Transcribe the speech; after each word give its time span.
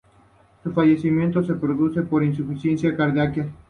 Su 0.63 0.71
fallecimiento 0.73 1.43
se 1.43 1.53
produce 1.53 2.01
por 2.01 2.23
insuficiencia 2.23 2.97
cardíaca. 2.97 3.45